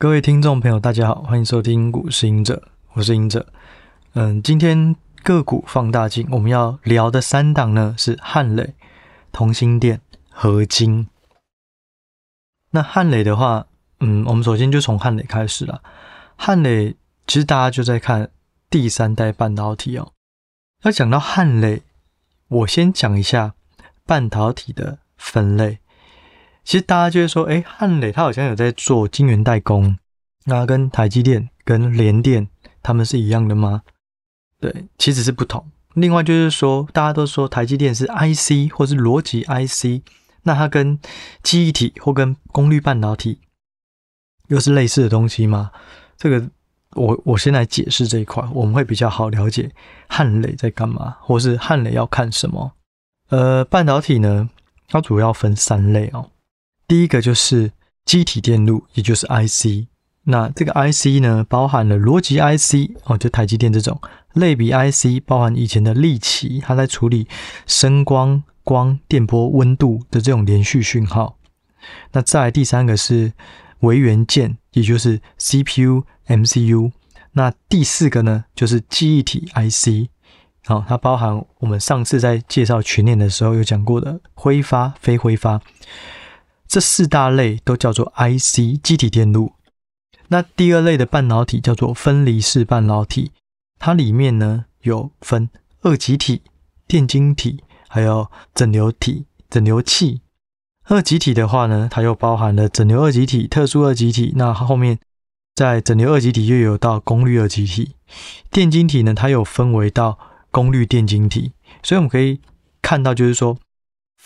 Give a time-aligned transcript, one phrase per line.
[0.00, 3.52] 各位听众朋友，大家好，欢迎收听股市隐者，我是隐者。
[4.12, 8.76] 嗯，今天个股放大镜，我们要聊的三档呢是汉磊、
[9.32, 10.00] 同心电、
[10.30, 11.08] 合金。
[12.70, 13.66] 那汉磊的话，
[13.98, 15.82] 嗯，我们首先就从汉磊开始了。
[16.36, 16.94] 汉磊
[17.26, 18.30] 其实大家就在看
[18.70, 20.12] 第三代半导体哦。
[20.84, 21.82] 要讲到汉磊，
[22.46, 23.54] 我先讲一下
[24.06, 25.80] 半导体的分类。
[26.68, 29.96] 其实大家就会说，哎，汉磊它好像有在做晶圆代工，
[30.44, 32.46] 那跟台积电、跟联电
[32.82, 33.84] 他们是一样的吗？
[34.60, 35.66] 对，其实是不同。
[35.94, 40.04] 另外就是说，大家都说台积电是 IC 或是逻辑 IC，
[40.42, 41.00] 那它跟
[41.42, 43.40] 记忆体或跟功率半导体
[44.48, 45.70] 又是类似的东西吗？
[46.18, 46.50] 这个
[46.96, 49.70] 我我先来解释这一块，我们会比较好了解
[50.06, 52.72] 汉磊在干嘛，或是汉磊要看什么。
[53.30, 54.50] 呃，半导体呢，
[54.86, 56.28] 它主要分三类哦。
[56.88, 57.70] 第一个就是
[58.06, 59.86] 积体电路，也就是 IC。
[60.24, 64.00] 那这个 IC 呢，包含了逻辑 IC 哦，就台积电这种
[64.32, 67.28] 类比 IC，包含以前的力奇，它在处理
[67.66, 71.36] 声光、光、电波、温度的这种连续讯号。
[72.12, 73.32] 那再来第三个是
[73.80, 76.92] 微元件，也就是 CPU、MCU。
[77.32, 80.08] 那第四个呢，就是记忆体 IC，
[80.66, 85.60] 好，它包含我们上次在介绍群联的时候有讲过的挥发、非挥发。
[86.68, 89.54] 这四大类都叫做 IC 机体电路。
[90.28, 93.32] 那第二类的半导体叫做分离式半导体，
[93.78, 95.48] 它里面呢有分
[95.80, 96.42] 二极体、
[96.86, 100.20] 电晶体，还有整流体、整流器。
[100.84, 104.34] 二极体的话呢，它又包含了整流二极体、特殊二极体。
[104.36, 104.98] 那后面
[105.54, 107.94] 在整流二极体又有到功率二极体。
[108.50, 110.18] 电晶体呢，它又分为到
[110.50, 111.52] 功率电晶体。
[111.82, 112.40] 所以我们可以
[112.82, 113.58] 看到，就是说。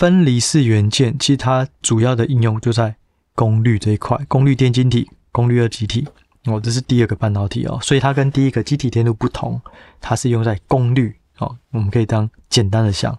[0.03, 2.97] 分离式元件，其实它主要的应用就在
[3.37, 6.05] 功率这一块，功率电晶体、功率二极体
[6.47, 9.61] 哦，这是第二个半导体哦，所以它跟第一个机体电路不同，
[10.01, 13.17] 它是用在功率哦，我们可以当简单的想。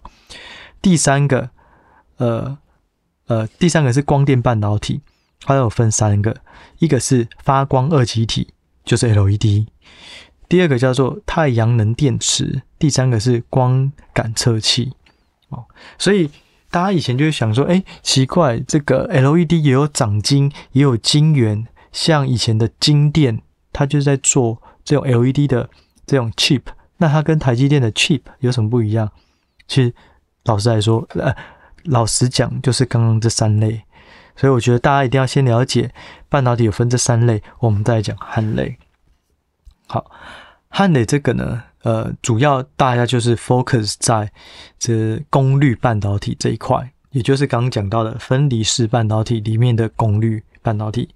[0.82, 1.48] 第三个，
[2.18, 2.58] 呃
[3.28, 5.00] 呃，第三个是光电半导体，
[5.40, 6.36] 它有分三个，
[6.80, 8.48] 一个是发光二极体，
[8.84, 9.68] 就是 LED，
[10.50, 14.92] 第二个叫做太阳能电池，第三个是光感测器
[15.48, 15.64] 哦，
[15.96, 16.28] 所以。
[16.74, 23.40] 大家以前就会想说，哎，奇怪，这个 LED 也有长晶，也有晶圆，像以前的晶电，
[23.72, 25.70] 它就是在做这种 LED 的
[26.04, 26.62] 这种 chip，
[26.96, 29.08] 那它跟台积电的 chip 有什么不一样？
[29.68, 29.94] 其实，
[30.46, 31.32] 老实来说，呃，
[31.84, 33.84] 老实讲，就是刚刚这三类。
[34.34, 35.94] 所以我觉得大家一定要先了解
[36.28, 38.76] 半导体有分这三类，我们再讲汉磊。
[39.86, 40.10] 好，
[40.68, 41.62] 汉磊这个呢？
[41.84, 44.32] 呃，主要大家就是 focus 在
[44.78, 51.10] 这功率半导体这一块，也就是刚刚讲到的分离式半导体里面的功率半导体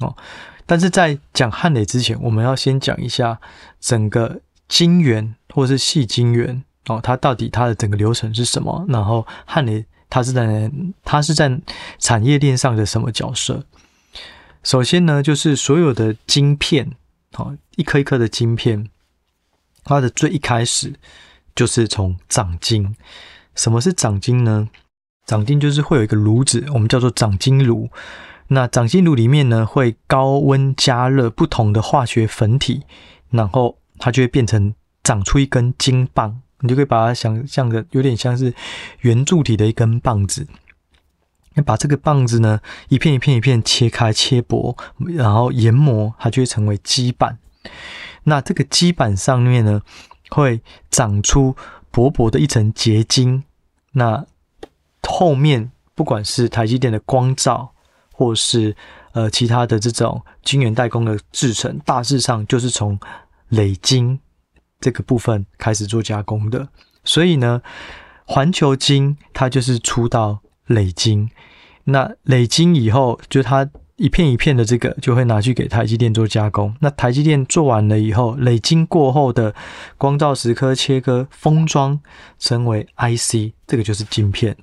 [0.00, 0.16] 哦。
[0.64, 3.38] 但是在讲汉磊之前，我们要先讲一下
[3.78, 8.86] 整个晶圆或是细晶圆哦，它到底它的整个流程是什么？
[8.88, 10.70] 然后汉磊它是在
[11.04, 11.60] 它是在
[11.98, 13.62] 产业链上的什么角色？
[14.62, 16.92] 首先呢，就是所有的晶片
[17.32, 18.88] 哦，一颗一颗的晶片。
[19.84, 20.92] 它的最一开始
[21.54, 22.96] 就是从长晶。
[23.54, 24.68] 什么是长晶呢？
[25.26, 27.88] 长晶就是会有一个炉子，我们叫做长晶炉。
[28.48, 32.82] 那长晶炉里面呢，会高温加热不同的化学粉体，
[33.30, 36.40] 然后它就会变成长出一根晶棒。
[36.60, 38.52] 你就可以把它想象的有点像是
[39.00, 40.46] 圆柱体的一根棒子。
[41.54, 47.38] 你把这个棒子呢，一片一片一片切开切薄，然后研磨，它就会成为基板。
[48.24, 49.80] 那这个基板上面呢，
[50.30, 51.54] 会长出
[51.90, 53.44] 薄薄的一层结晶。
[53.92, 54.26] 那
[55.02, 57.72] 后面不管是台积电的光罩，
[58.12, 58.76] 或是
[59.12, 62.98] 呃其他的这种晶圆代工的制程，大致上就是从
[63.48, 64.18] 磊晶
[64.80, 66.68] 这个部分开始做加工的。
[67.04, 67.62] 所以呢，
[68.24, 71.30] 环球晶它就是出到磊晶。
[71.84, 73.70] 那磊晶以后，就它。
[73.96, 76.74] 一片一片的这个就会拿去给台积电做加工。
[76.80, 79.54] 那台积电做完了以后，磊晶过后的
[79.96, 82.00] 光罩蚀刻、切割、封装，
[82.38, 84.56] 成为 IC，这个就是晶片。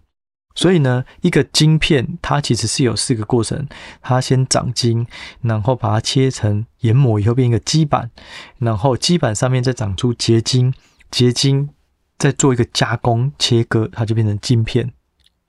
[0.54, 3.66] 所以呢，一个晶片它其实是有四个过程：
[4.02, 5.08] 它先长晶，
[5.42, 8.12] 然后把它切成研磨以后变一个基板，
[8.58, 10.74] 然后基板上面再长出结晶，
[11.10, 11.70] 结晶
[12.18, 14.92] 再做一个加工切割，它就变成晶片。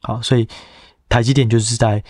[0.02, 0.46] 好，所以
[1.08, 2.04] 台积电就是在。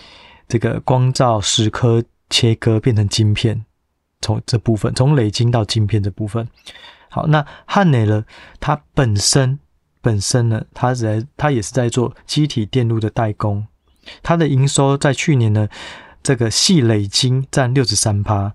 [0.47, 3.65] 这个光照蚀刻切割变成晶片，
[4.21, 6.47] 从这部分从磊晶到晶片这部分，
[7.09, 8.25] 好，那汉磊呢？
[8.59, 9.59] 它本身
[10.01, 13.67] 本身呢，它在它也是在做机体电路的代工，
[14.21, 15.67] 它的营收在去年呢
[16.21, 18.53] 这个矽磊晶占六十三趴，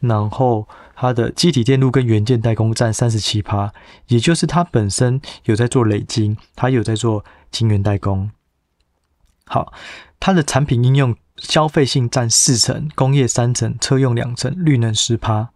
[0.00, 3.72] 然后它的机体电路跟元件代工占三十七趴，
[4.08, 8.30] 也就是它本身有在做磊晶，它有在做晶圆代工。
[9.46, 9.72] 好，
[10.18, 15.50] 它的产品应用消费性占四成，工业三成，车用两成，绿能十趴。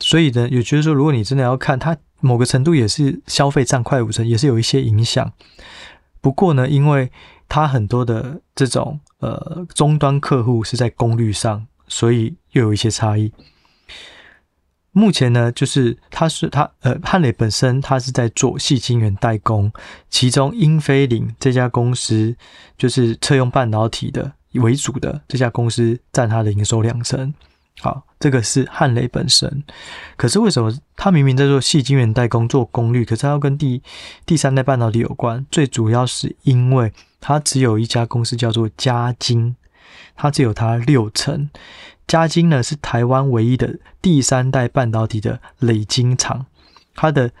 [0.00, 5.32] 所以呢，也就是说，如果你真的要看它某个程度，也是消费占快五成，也是有一些影响。
[6.20, 7.12] 不过呢，因为
[7.48, 13.32] 它很多的这种呃终端客户是在功率上，所以又有一些差异。
[14.90, 19.72] 目前呢，就是它是它呃汉磊本身它是在做细晶圆代工，
[20.08, 22.36] 其中英飞凌这家公司
[22.78, 27.32] 就是车用半导体的为主的这家公司占它的营收两成。
[27.80, 29.64] 好，这个是汉磊本身。
[30.16, 33.82] 可是为什么它明明在做细晶圆代工做功率，可是它要跟第
[34.24, 35.44] 第三代半导体有关？
[35.50, 39.56] 最主要是因为它只有一家公司叫做嘉晶，
[40.14, 41.50] 它只有它六成。
[42.06, 46.46] 嘉晶呢是台湾唯一的第三代半导体的磊晶厂，
[46.94, 47.32] 它的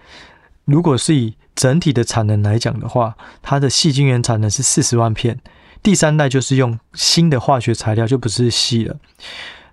[0.64, 5.38] 如果是以整体的产能来讲的话，它的细晶圆产能是四十万片，
[5.84, 8.96] 第三代就是用新的化学材料，就不是矽了。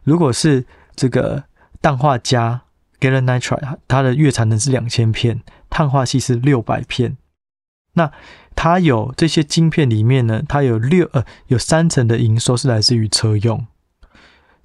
[0.04, 1.46] 如果是这个
[1.82, 2.60] 氮化镓
[3.00, 7.16] g a l l nitride），它的月产能是两千片，碳化矽是六百片。
[7.94, 8.12] 那
[8.56, 13.66] 它有这些晶片里面呢，它有六呃有三成的营收是来自于车用。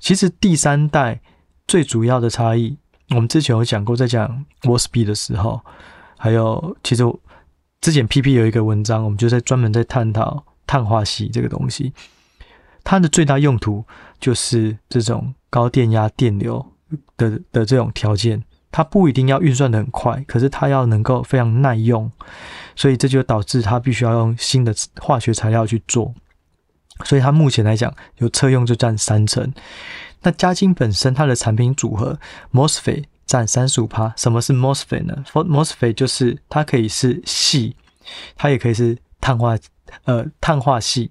[0.01, 1.21] 其实第三代
[1.69, 2.77] 最主要的差异，
[3.11, 5.61] 我们之前有讲过，在讲 Wolfspeed 的时候，
[6.19, 7.05] 还有其实
[7.81, 11.93] 之前 PP 有一个文章，我们就在专门在探讨碳化矽这个东西。
[12.85, 13.85] 它的最大用途
[14.21, 16.65] 就是这种高电压电流
[17.17, 22.11] 的的这种条件，它不一定要运算的很快，可是它要能够非常耐用，
[22.77, 26.15] 所以这就导致它必须要用新的化学材料去做。
[27.05, 29.53] 所以它目前来讲，有车用就占三成。
[30.23, 32.19] 那嘉晶本身它的产品组合
[32.53, 34.15] ，MOSFET 占三十五趴。
[34.17, 37.75] 什么是 MOSFET 呢？MOSFET 就是它可以是矽，
[38.37, 39.59] 它也可以是碳化
[40.05, 41.11] 呃碳化系，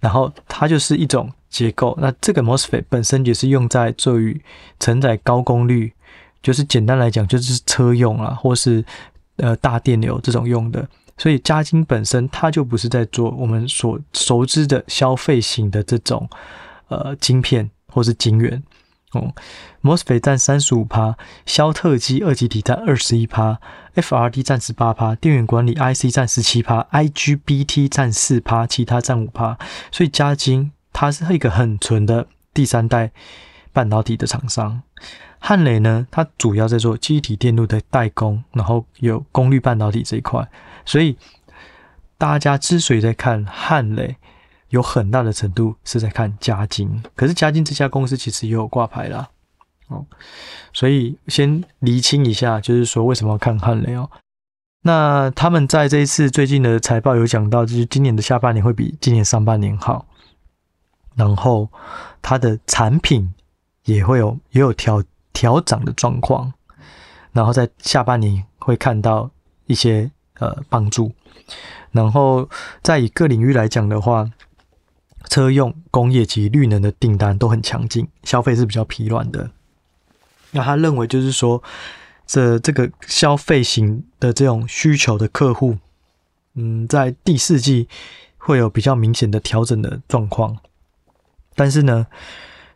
[0.00, 1.96] 然后它就是一种结构。
[2.00, 4.40] 那这个 MOSFET 本身也是用在做于
[4.78, 5.92] 承载高功率，
[6.42, 8.84] 就是简单来讲就是车用啊，或是
[9.36, 10.86] 呃大电流这种用的。
[11.16, 16.28] 所以嘉晶本身它就不是在做我们所熟知的消费型的这种
[16.88, 18.60] 呃晶片或是晶圆
[19.14, 19.32] 哦。
[19.82, 21.16] MOSFET 占三十五趴，
[21.46, 23.58] 肖特基二极体占二十一趴
[23.94, 29.58] ，FRD 占十八趴，电源管理 IC 占十七趴，IGBT 占四趴，其他占五趴。
[29.90, 33.10] 所以嘉晶它是一个很纯的第三代
[33.72, 34.82] 半导体的厂商。
[35.38, 40.48] 汉磊呢，它主要在做机体电路的代工，然后有功率半导体这一块。
[40.86, 41.18] 所以
[42.16, 44.16] 大家之所以在看汉磊，
[44.74, 47.02] 有很大的程度是在看嘉金。
[47.14, 49.28] 可是嘉金这家公司其实也有挂牌啦，
[49.88, 50.04] 哦，
[50.72, 54.10] 所以先厘清一下，就是说为什么要看汉磊哦。
[54.82, 60.06] 那他们在这一次最近的财报有讲到，就是今年的下半年会比今年上半年好，
[61.14, 61.70] 然后
[62.20, 63.32] 它的产品
[63.84, 66.52] 也会有也有调调涨的状况，
[67.32, 69.30] 然后在下半年会看到
[69.66, 70.10] 一些。
[70.40, 71.12] 呃，帮助。
[71.92, 72.50] 然后，
[72.82, 74.28] 在以各领域来讲的话，
[75.28, 79.50] 车用、工业及绿能的订单都很强劲，消费是比较疲软的。
[80.52, 81.62] 那他认为就是说，
[82.26, 85.78] 这这个消费型的这种需求的客户，
[86.54, 87.88] 嗯，在第四季
[88.38, 90.58] 会有比较明显的调整的状况。
[91.54, 92.06] 但是呢，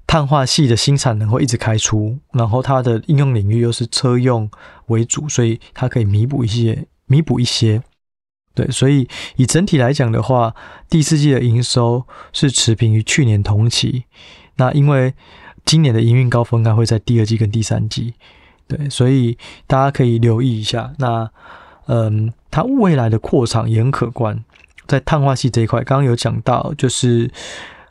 [0.06, 4.50] 碳化系的新产能会一直开出，然后它的应用领域又是车用
[4.86, 6.86] 为主，所以它可以弥补一些。
[7.10, 7.82] 弥补一些，
[8.58, 10.52] 对，所以以整体来讲的话，
[10.90, 14.02] 第四季的营收是持平于去年同期。
[14.56, 15.14] 那因为
[15.64, 18.14] 今年的营运高峰应该会在第二季跟第三季，
[18.66, 19.38] 对，所以
[19.68, 20.92] 大家可以留意一下。
[20.98, 21.30] 那
[21.86, 24.42] 嗯，它未来的扩场也很可观，
[24.88, 27.30] 在碳化系这一块，刚刚有讲到，就是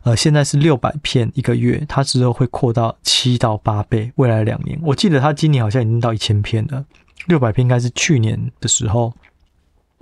[0.03, 6.83] 呃，现在是六百片一个月，它之后会扩到七到八倍，未来两年，我记得它今年好像已经到一千片了。
[7.27, 9.13] 六百片应该是去年的时候，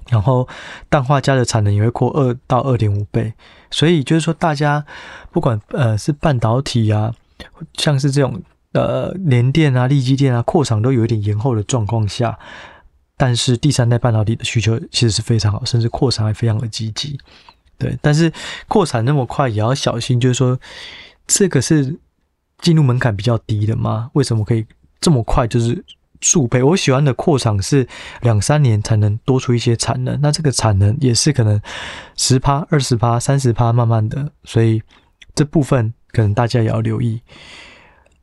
[0.10, 0.48] 然后
[0.90, 3.34] 氮化镓的产能也会扩二到二点五倍，
[3.72, 4.86] 所以就是说，大家
[5.32, 7.14] 不管呃是半导体啊，
[7.74, 8.42] 像是这种
[8.74, 12.38] 呃联电啊、力积电啊，扩厂都有一点延后的状况下，
[13.18, 17.20] 但是第三代半导体的需求其实是非常好，甚至扩产还非常的积极。
[17.78, 18.32] 对，但是
[18.68, 20.60] 扩产那么快也要小心，就是说
[21.26, 22.00] 这个是
[22.60, 24.12] 进入门槛比较低的吗？
[24.14, 24.66] 为什么可以
[25.02, 25.48] 这么快？
[25.48, 25.84] 就是。
[26.26, 27.88] 数倍，我喜欢的扩厂是
[28.22, 31.62] 两三年才能多出一些产能，那这个产能也是可能
[32.18, 34.82] 十趴、二十趴、三十趴，慢慢的，所以
[35.36, 37.22] 这部分可能大家也要留意。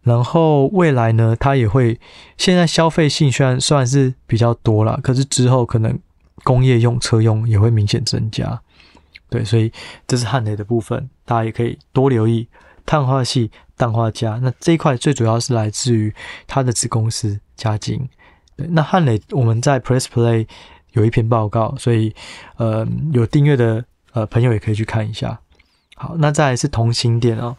[0.03, 2.01] 然后未来呢，它也会
[2.37, 5.97] 现在消费性虽然算是比较多了，可是之后可能
[6.43, 8.61] 工业用车用也会明显增加。
[9.31, 9.73] 对，所以
[10.09, 12.49] 这是汉雷的部分，大家也可以多留意
[12.85, 14.41] 碳化系、氮化镓。
[14.41, 16.13] 那这一块最主要是来自于
[16.49, 18.09] 它的子公司嘉晶。
[18.57, 20.47] 对，那汉磊我们在 Press Play
[20.93, 22.13] 有一篇报告，所以
[22.57, 25.39] 呃有订阅的呃朋友也可以去看一下。
[25.95, 27.57] 好，那再来是同心电哦，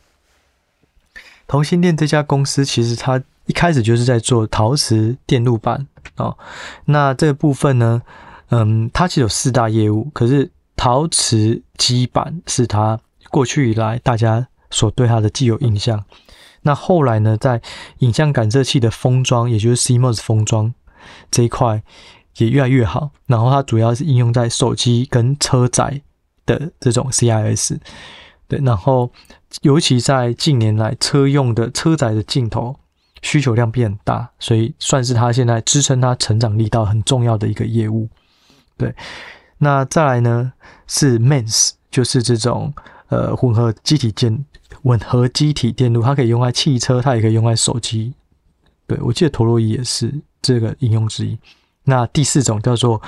[1.48, 6.38] 同心电这家公司其实它一开始就是在做陶瓷电路板哦。
[6.86, 8.02] 那这个部分呢，
[8.50, 10.52] 嗯，它其实有四大业务，可是。
[10.76, 16.04] 陶瓷基板是它过去以来大家所对它的既有印象。
[16.64, 17.62] 那后来呢，在
[18.00, 20.74] 影像感测器的封装，也就是 CMOS 封装
[21.30, 21.84] 这一块
[22.38, 23.12] 也越来越好。
[23.28, 26.02] 然后它主要是应用在手机跟车载
[26.46, 27.78] 的这种 CIS。
[28.48, 29.12] 对，然后
[29.62, 32.76] 尤其在近年来车用的车载的镜头
[33.22, 38.10] 需求量变大，所以算是它现在支撑它成长力道很重要的一个业务。
[38.78, 38.94] 对。
[39.60, 40.52] 那再来呢
[40.88, 42.74] 是 MEMS，就是这种
[43.10, 44.46] 呃混合机体电
[44.82, 48.14] 混合机体电路，它可以用在汽车，它也可以用在手机。
[48.88, 51.38] 对，我记得陀螺仪也是这个应用之一。
[51.86, 53.02] 那第四种叫做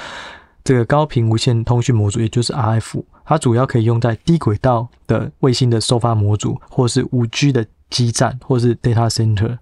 [0.63, 9.57] 这个高频无线通讯模组，也就是 RF，它主要可以用在低轨道的卫星的收发模组，或是五 G 的基站，或是 data center。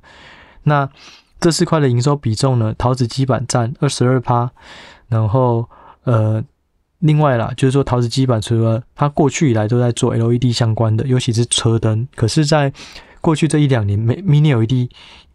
[0.63, 0.89] 那
[1.39, 4.51] 这四块的营收比重呢，陶瓷基板占二十二趴，
[5.07, 5.67] 然后
[6.03, 6.43] 呃。
[7.03, 12.71] 另外啦，就是说陶瓷基板，除了它过去以来都在做 LED 相关的，尤其是车灯，可是在
[13.19, 14.89] 过去这一两年，Mini LED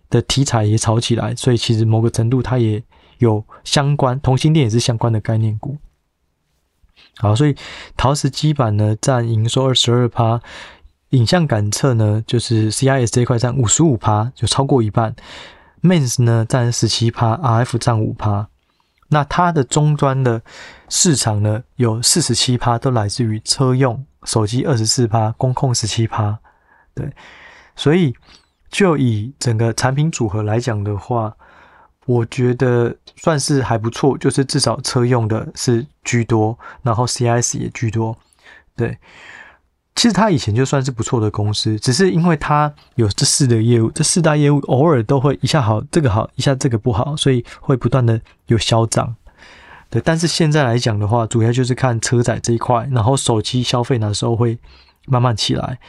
[0.08, 2.82] 的题材也炒起来，所以其实某个程度它也
[3.18, 5.76] 有相关，同欣电也是相关的概念股。
[7.18, 7.54] 好，所以
[7.98, 10.40] 陶瓷基板呢占营收二十二趴，
[11.10, 15.14] 影像感测呢就是 CIS 这一块占五十五趴，就超过一半
[15.82, 18.48] ，MENS 呢占十七趴，RF 占五趴。
[19.08, 20.42] 那它的终端的
[20.88, 26.38] 市场呢，有四十七趴都来自于车用手机，二十四趴，工控十七趴，
[26.94, 27.10] 对，
[27.74, 28.14] 所以
[28.70, 31.34] 就以整个产品组合来讲的话，
[32.06, 38.16] 我觉得算是还不错，就是至少车用的是居多，然后 CIS 也居多，
[38.76, 38.98] 对。
[39.98, 49.16] 其实他以前就算是不错的公司，只是因为他有这四的业务，这四大业务偶尔都会一下好，这个好，一下这个不好，所以会不断的有消长。
[49.90, 54.56] 对，但是现在来讲的话，主要就是看车载这一块，然后手机消费那时候会
[55.08, 55.80] 慢慢起来。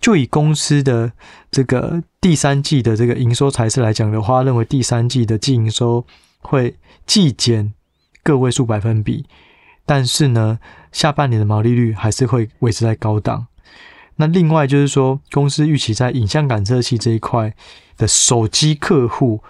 [0.00, 1.10] 就以公司的
[1.50, 6.06] 这个第三季的这个营收财势来讲的话，认为第三季的净营收
[6.42, 7.74] 会季减
[8.22, 9.26] 个位数百分比。
[9.84, 10.60] 但是呢，
[10.98, 13.46] 下半年的毛利率还是会维持在高档。
[14.16, 17.54] 那另外就是说，公司预期在影像感测器这一块
[17.96, 19.40] 的手机客户，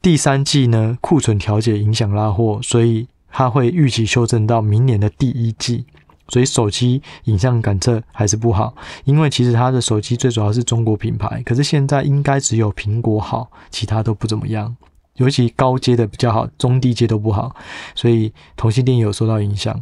[0.00, 5.84] 第三季呢库存调节影响拉货，所以它会预期修正到明年的第一季。
[6.28, 8.74] 所以手机影像感测还是不好，
[9.04, 14.74] 因为其实它的手机最主要是中国品牌，可是现在应该只有苹果好，其他都不怎么样。
[15.16, 17.54] 尤其高阶的比较好，中低阶都不好，
[17.94, 19.78] 所以同性恋有受到影响。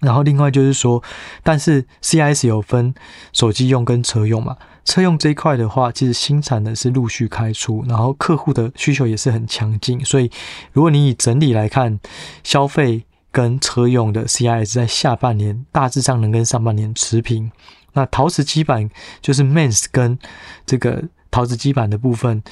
[0.00, 1.02] 然后另外就是说，
[1.42, 2.94] 但是 CIS 有分
[3.32, 10.30] 手机用跟车用嘛，车用这一块的话，其实新产的是陆续开出，然后客户的需求也是很强劲，所以
[10.72, 12.00] 如果你以整体来看，
[12.42, 17.50] 消费跟车用的 CIS 在下半年大致上能跟上半年持平。
[17.92, 18.88] 那陶瓷基板
[19.20, 20.18] 就是 MENS 跟
[20.64, 22.42] 这个陶瓷基板的部分。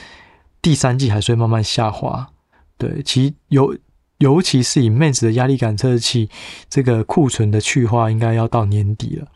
[0.61, 2.29] 第三季还是会慢慢下滑，
[2.77, 3.79] 对，其有
[4.19, 6.29] 尤其是以 MEMS 的压力感测器，
[6.69, 9.27] 这个库存的去化应该要到年底了，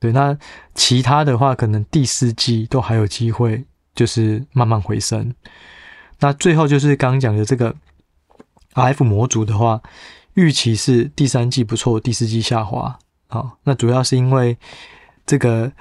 [0.00, 0.36] 对，那
[0.74, 3.64] 其他的话可能第四季都还有机会，
[3.94, 5.32] 就是慢慢回升。
[6.18, 7.74] 那最后就是刚刚讲的这个
[8.74, 9.80] RF 模组的话，
[10.34, 12.98] 预期是第三季不错，第四季下滑。
[13.28, 14.56] 好，那主要是因为
[15.24, 15.72] 这个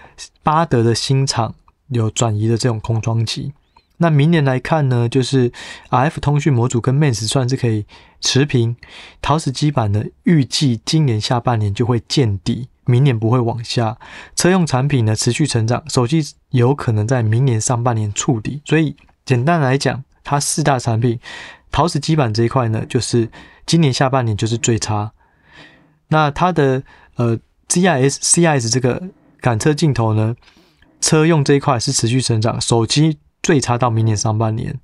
[0.43, 1.55] 巴德的新厂
[1.87, 3.51] 有转移的这种空窗期。
[3.97, 5.51] 那明年来看呢，就是
[5.89, 7.85] RF 通讯模组跟 MEMS 算是可以
[8.19, 8.75] 持平，
[9.21, 13.97] 陶瓷基板呢，预计今年下半年就会见底，明年不会往下。
[14.35, 18.61] 车用产品呢持续成长，手机有可能在明年上半年触底。
[18.65, 21.19] 所以简单来讲，它四大产品，
[21.71, 23.29] 陶瓷基板这一块呢，就是
[23.65, 25.13] 今年下半年就是最差。
[26.09, 26.83] 那它的
[27.15, 27.37] 呃
[27.69, 29.01] CIS CIS 这个
[29.39, 30.35] 感测镜头呢，
[30.99, 33.19] 车用这一块是持续成长，手机。
[33.43, 34.79] 最差到明年上半年，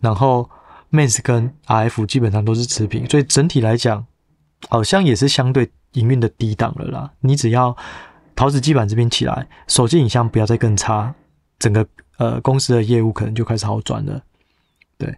[0.00, 0.50] 然后
[0.90, 4.04] MEMS 跟 RF 基本上都是持平，所以整体来讲，
[4.68, 7.12] 好像也是相对营运的低档了啦。
[7.20, 7.76] 你只要
[8.34, 11.14] 陶瓷基板这边起来，手机影像不要再更差，
[11.58, 11.86] 整个
[12.16, 14.22] 呃公司的业务可能就开始好转了。
[14.96, 15.16] 对，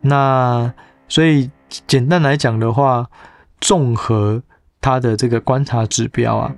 [0.00, 0.72] 那
[1.08, 1.50] 所以
[1.86, 3.10] 简单来讲的话，
[3.60, 4.42] 综合
[4.80, 6.54] 它的这个观察指标啊，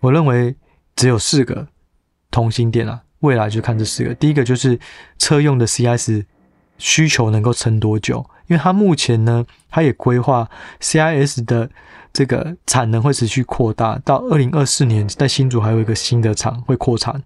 [0.00, 0.56] 我认为
[0.96, 1.68] 只有四个
[2.30, 4.14] 同心电啊，未来就看这四个。
[4.14, 4.78] 第一个就是
[5.18, 6.24] 车用的 CIS
[6.78, 10.48] 需求能够撑多久，因为它目前呢，它也规划
[10.80, 11.70] CIS 的
[12.12, 17.22] 这个产能会持续扩大，到二零二四年在新竹还有一个新的厂会扩产，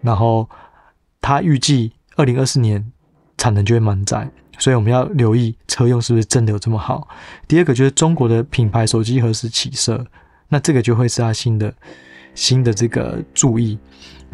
[0.00, 0.48] 然后
[1.20, 2.92] 它预计二零二四年。
[3.38, 4.26] 产能就会满载，
[4.58, 7.06] 所以我们要留意车用是不是真的有这么好。
[7.46, 10.06] 第二个就是中国的品牌手机何时起色，
[10.48, 11.72] 那这个就会是它新的
[12.34, 13.78] 新的这个注意。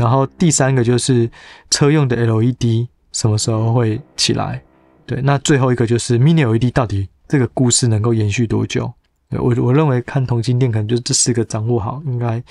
[0.02, 1.30] 然后第三个就是
[1.71, 4.61] 车用的 LED 什么时候会起来？
[5.06, 8.92] 对，那最后一个就是 Mini LED 到底这个故事能够延续多久？
[9.30, 12.42] 我我认为看同心店可能就是这四个掌握好，应该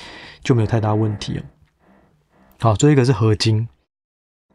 [0.42, 1.44] 就没有太大问题了。
[2.62, 3.68] 好，最后一个是合金。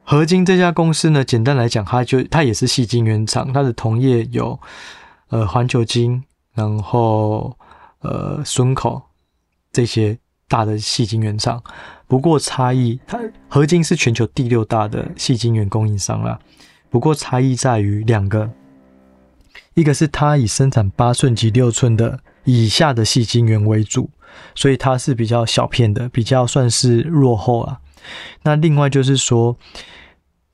[0.03, 4.59] 合金这家公司呢，简单来讲，它就它也是细晶原厂，它的同业有
[5.29, 6.25] 呃环球晶，
[6.55, 7.59] 然后
[8.01, 9.03] 呃孙口
[9.71, 10.17] 这些
[10.49, 11.63] 大的细晶圆厂。
[12.07, 16.39] 不过差异，它合晶是全球第六大的细晶圆供应商啦。
[16.91, 18.51] 不过差异在于两个，
[19.75, 24.11] 一个是它以生产八寸及六寸的以下的细晶圆为主，
[24.55, 27.81] 所以它是比较小片的，比较算是落后啊。
[28.43, 29.57] 那另外就是说。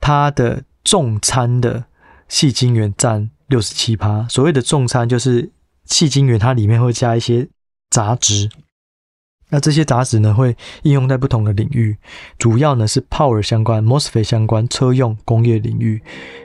[0.05, 1.85] 它的重餐的
[2.27, 4.27] 细晶圆占六十七趴。
[4.27, 5.49] 所谓的重餐就是
[5.85, 7.47] 细晶圆，它里面会加一些
[7.89, 8.49] 杂质。
[9.49, 11.95] 那这些杂质呢，会应用在不同的领域，
[12.37, 16.01] 主要呢是 Power 相关、MOSFET 相关、车用工业领域。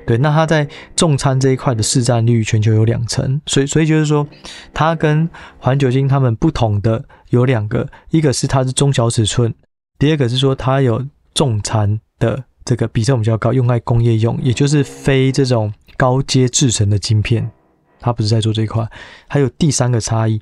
[0.06, 3.40] 对，那它在重餐这一块的市占率全球有两成。
[3.46, 4.26] 所以，所以就是说，
[4.74, 5.28] 它跟
[5.58, 9.54] 环球晶他们不同的有两个，一个是它是中小尺寸，
[9.98, 12.44] 第二个是说它有重餐的。
[12.64, 17.50] 这个比重比较高，用在工业用，也就是非这种高阶制程的晶片，
[17.98, 18.86] 它不是在做这一块。
[19.26, 20.38] 还有第三个差异，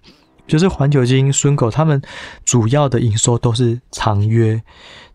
[0.46, 2.00] 就是环球晶、顺口他们
[2.44, 4.62] 主要的营收都是长约，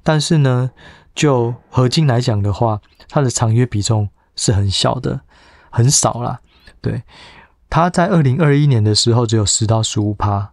[0.03, 0.71] 但是呢，
[1.15, 5.21] 就合金来讲的话，它的长约比重是很小的，
[5.69, 6.39] 很少啦。
[6.81, 7.03] 对，
[7.69, 10.51] 它在二零二一年的时候只有十到十五趴，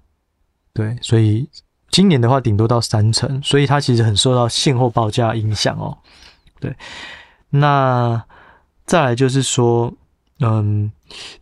[0.73, 1.49] 对，所以
[1.91, 5.99] 今年的话顶多到三成，所以它其实很受到现货报价影响哦。
[6.61, 6.77] 对，
[7.51, 8.23] 那
[8.85, 9.93] 再来就是说，
[10.41, 10.93] 嗯，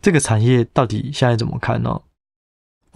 [0.01, 2.01] 这个产业到底现在怎么看呢？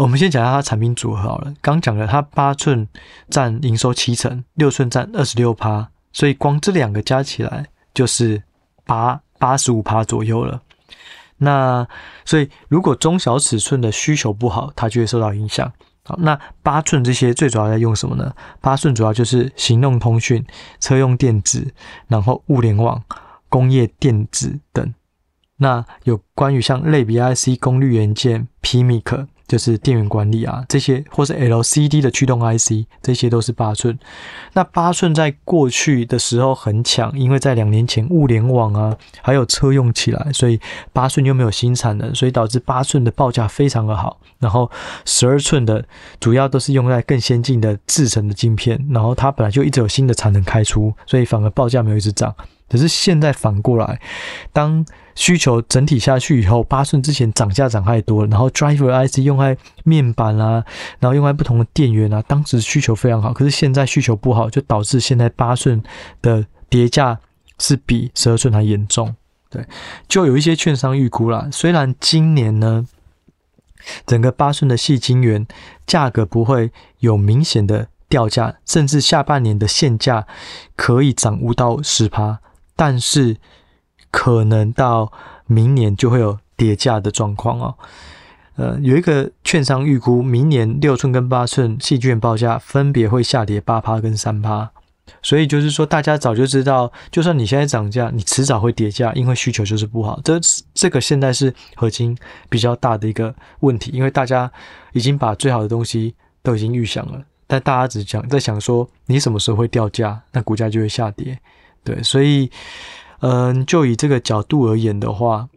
[0.02, 1.54] 我们先讲下它产品组合好了。
[1.62, 2.88] 刚讲了，它八寸
[3.30, 8.42] 占营收七成，六寸占二十六趴，所以光这两个加起来就是
[8.84, 10.60] 八八十五趴左右了。
[11.38, 11.88] 那
[12.26, 15.72] 所以如果中小尺寸的需求不好，它就会受到影响。
[16.04, 18.34] 好，那八寸这些最主要在用什么呢？
[18.60, 20.44] 八寸主要就是行动通讯、
[20.80, 21.72] 车用电子，
[22.08, 23.00] 然后物联网、
[23.50, 24.92] 工业电子等。
[25.58, 29.28] 那有关于像类比 IC、功率元件、PMIC。
[29.52, 34.00] 就是电源管理啊，这些或是 LCD 的驱动 IC，这些都是八寸。
[34.54, 40.58] 那八寸在过去的时候很抢，因为在两年前物联网啊，还有车用起来，所以
[40.94, 44.22] 八寸又没有新产能，所以导致八寸的报价非常的好。
[44.40, 44.72] 然后
[45.04, 45.84] 十二寸的
[46.22, 52.34] 主要都是用在更先进的制程的晶片，然后它本来就一直有新的产能开出，所以反而报价没有一直涨。
[52.72, 54.00] 可是现在反过来，
[54.54, 60.64] 当需求整体下去以后，八寸之前涨价涨太多了，然后 driver IC 用在面板啊，
[61.00, 65.84] 然后用在不同的电源啊，当时需求非常好，可是现在需求不好，就导致现在八寸
[66.22, 67.20] 的跌价
[67.60, 69.14] 是比十二寸还严重。
[69.50, 69.66] 对，
[70.08, 72.88] 就有一些券商预估啦，虽然今年呢，
[74.06, 75.46] 整个八寸的细晶圆
[75.86, 80.26] 价格不会有明显的掉价，甚至下半年的现价
[80.78, 82.40] 可以涨五到十趴。
[82.82, 83.38] 但是
[84.10, 85.12] 可能到
[85.46, 87.76] 明年就会有跌价的状况哦。
[88.56, 94.72] 呃，有一个券商预估，明年六寸跟八寸矽晶圆报价分别会下跌八趴跟三趴。
[95.22, 100.20] 所以就是说，大家早就知道，就算你现在涨价，你迟早会跌价，因为需求就是不好。
[100.24, 100.40] 这
[100.74, 102.18] 这个现在是合晶
[102.50, 104.52] 比较大的一个问题，因为大家
[104.94, 111.40] 已经把最好的东西都已经预想了，但大家只讲在想说，你什么时候会掉价，那股价就会下跌。
[111.84, 112.50] 对，所以，
[113.22, 115.50] 嗯，就以这个角度而言的话，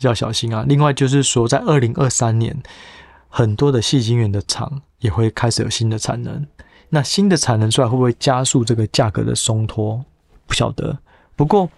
[0.00, 0.64] 要小心啊。
[0.66, 2.62] 另外就是说，在二零二三年，
[3.28, 6.46] 很多的细晶圆的厂也会开始有新的产能。
[6.90, 10.04] 那新的产能出来，会不会加速这个价格的松脱？
[10.46, 10.98] 不晓得。
[11.34, 11.68] 不过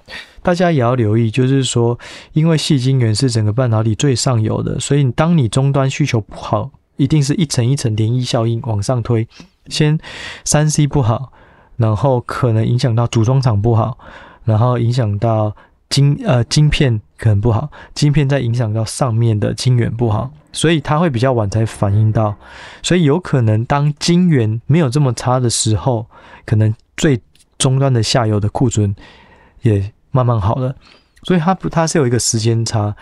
[0.43, 1.99] 大家也要留意，就是说，
[2.33, 9.27] 因为细晶圆是整个半导体最上游的，所以当你终端需求不好，一定是一层一层涟漪效应往上推。
[9.69, 9.99] 先
[10.45, 11.33] 三 C 不好。
[11.77, 13.99] 然后可能影响到组装厂不好，
[14.45, 15.55] 然后影响到
[15.89, 22.35] 晶呃晶片可能不好，晶片再影响到上面的晶圆不好，所以它会比较晚才反应到，
[22.83, 26.07] 所以有可能当晶圆没有这么差的时候，
[26.47, 27.21] 可能最
[27.59, 28.95] 终端的下游的库存
[29.63, 30.75] 也慢慢好了，
[31.25, 32.97] 所以它不它是有一个时间差，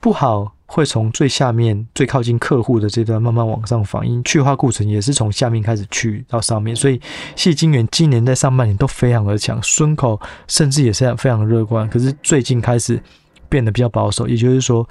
[0.00, 0.55] 不好。
[0.66, 7.00] 会从最下面、最靠近客户的这段慢慢往上反映，去化库存也是从下面开始去到上面，所以
[7.36, 11.88] 矽晶圆今年在上半年都非常的强，孙口甚至也是非常乐观。
[11.88, 13.00] 可是最近开始
[13.48, 14.86] 变得比较保守，也就是说，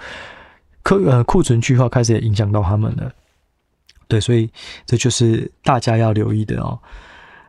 [0.82, 3.12] 客呃库存去化开始也影响到他们了。
[4.08, 4.50] 对，所以
[4.86, 6.80] 这就是大家要留意的哦。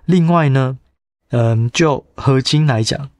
[0.06, 0.76] 另外呢，
[1.30, 3.10] 嗯，就合晶来讲，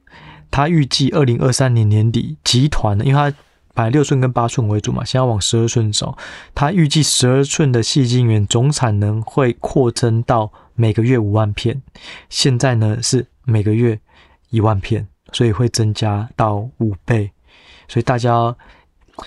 [0.51, 3.35] 他预计二零二三年年底集团呢，因为
[3.77, 3.87] 他。
[3.87, 6.19] 买六寸跟八寸为主嘛，现在往十二寸走。
[6.57, 11.81] 他预计十二寸的细晶圆总产能会扩增到每个月五万片，
[12.29, 14.01] 现在呢是每个月
[14.51, 17.31] 一万片，所以会增加到五倍。
[17.87, 18.57] 所以大家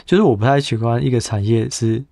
[0.04, 2.04] 就是我不太喜欢一个产业是，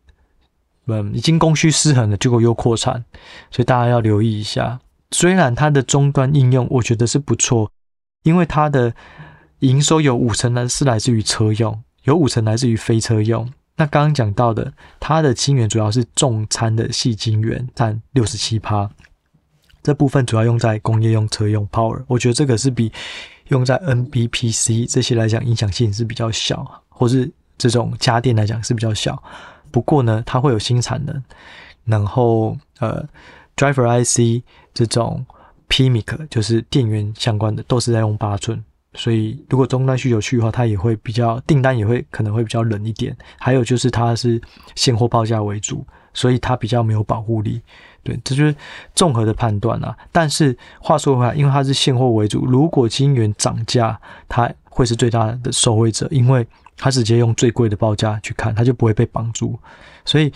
[0.85, 3.03] 嗯，已经供需失衡了，结果又扩产，
[3.51, 4.79] 所以大家要留意一下。
[5.11, 7.69] 虽然它的终端应用我觉得是不错，
[8.23, 8.93] 因为它的
[9.59, 11.83] 营收有五成呢是来自于车用。
[12.07, 13.51] 有五成来自于飞车用。
[13.75, 18.89] 那刚刚讲到的，它的晶圆主要是重餐的细晶圆，占六十七趴。
[19.83, 22.01] 这部分主要用在工业用、车用、Power。
[22.07, 22.91] 我觉得这个是比
[23.49, 29.21] 用在 NBPC 这些来讲影响性是比较小，或是这种家电来讲是比较小。
[29.69, 31.23] 不过呢，它会有新产能。
[31.83, 33.05] 然后呃
[33.57, 34.43] ，Driver IC
[34.73, 35.25] 这种
[35.67, 38.63] PMIC 就是电源相关的，都是在用八寸。
[38.93, 43.15] 所以，如果终端需求去的话，它也会比较订单也会可能会比较冷一点。
[43.37, 44.41] 还有就是它是
[44.75, 47.61] 现货报价为主，所以它比较没有保护力。
[48.03, 48.55] 对，这就是
[48.95, 49.95] 综合的判断啊。
[50.11, 59.59] 但是话说回来，因为它是现货为主，如果金元涨价，它会是最大的受惠者，因为它直接用最贵的报价去看，它就不会被绑住。
[60.05, 60.31] 所以。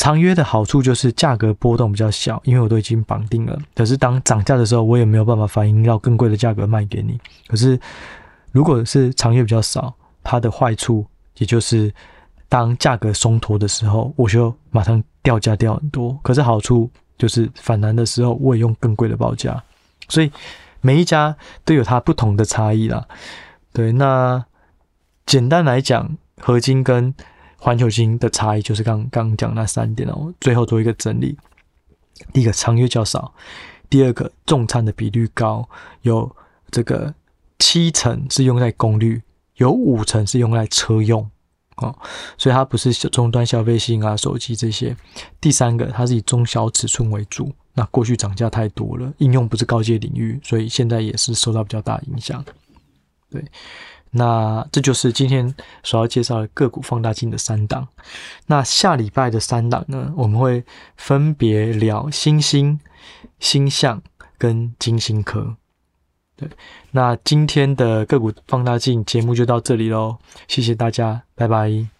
[0.00, 3.58] 长约的好处就是价格波动比较小，因为我都已经绑定了。
[3.74, 7.20] 可是当涨价的时候，我也没有办法反映到更贵的价格卖给你。
[7.48, 7.78] 可是
[8.50, 11.04] 如果是长约比较少，它的坏处
[11.36, 11.92] 也就是
[12.48, 16.18] 当价格松脱的时候，我就马上掉价掉很多。
[16.22, 19.62] 可是好处就是反弹的时候，我也用更贵的报价。
[20.08, 20.32] 所以
[20.80, 23.06] 每一家都有它不同的差异啦。
[23.74, 24.42] 对，那
[25.26, 27.14] 简单来讲，合金跟
[27.60, 31.36] 环球晶的差异就是刚刚讲那三点哦，最后做一个整理。
[32.32, 33.32] 第一个长约较少，
[33.88, 35.68] 第二个重餐的比率高，
[36.02, 36.34] 有
[36.70, 37.14] 这个
[37.58, 39.22] 七成是用在功率，
[39.56, 41.30] 有五成是用在车用
[41.76, 41.94] 哦，
[42.38, 44.96] 所以它不是终端消费性啊，手机这些。
[45.40, 52.42] 第三个，它是以中小尺寸为主，那过去涨价太多了，应用不是高阶领域，所以现在也是受到比较大影响。
[53.30, 53.44] 对。
[54.12, 57.86] 那这就是今天所要介绍的个股放大镜的三档。
[58.46, 60.64] 那下礼拜的三档呢，我们会
[60.96, 62.80] 分别聊星星、
[63.38, 64.02] 星象
[64.36, 65.56] 跟金星科。
[66.36, 66.48] 对，
[66.92, 70.16] 那今天的个股放大镜节目就到这里喽，
[70.48, 71.99] 谢谢大家，拜拜。